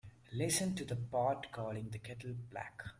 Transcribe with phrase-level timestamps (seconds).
[0.33, 2.85] Listen to the pot calling the kettle black.